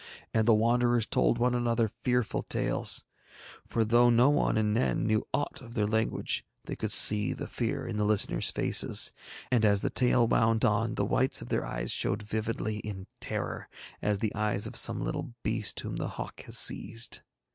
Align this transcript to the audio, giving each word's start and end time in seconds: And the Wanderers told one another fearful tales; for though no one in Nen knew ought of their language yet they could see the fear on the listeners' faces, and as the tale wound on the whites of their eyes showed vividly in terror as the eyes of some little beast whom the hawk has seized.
And 0.33 0.47
the 0.47 0.55
Wanderers 0.55 1.05
told 1.05 1.37
one 1.37 1.53
another 1.53 1.87
fearful 1.87 2.41
tales; 2.41 3.03
for 3.67 3.85
though 3.85 4.09
no 4.09 4.31
one 4.31 4.57
in 4.57 4.73
Nen 4.73 5.05
knew 5.05 5.27
ought 5.31 5.61
of 5.61 5.75
their 5.75 5.85
language 5.85 6.43
yet 6.63 6.67
they 6.69 6.75
could 6.75 6.91
see 6.91 7.33
the 7.33 7.45
fear 7.45 7.87
on 7.87 7.97
the 7.97 8.03
listeners' 8.03 8.49
faces, 8.49 9.13
and 9.51 9.63
as 9.63 9.81
the 9.81 9.91
tale 9.91 10.25
wound 10.27 10.65
on 10.65 10.95
the 10.95 11.05
whites 11.05 11.43
of 11.43 11.49
their 11.49 11.67
eyes 11.67 11.91
showed 11.91 12.23
vividly 12.23 12.77
in 12.77 13.05
terror 13.19 13.69
as 14.01 14.17
the 14.17 14.33
eyes 14.33 14.65
of 14.65 14.75
some 14.75 15.03
little 15.03 15.35
beast 15.43 15.79
whom 15.81 15.97
the 15.97 16.07
hawk 16.17 16.41
has 16.45 16.57
seized. 16.57 17.19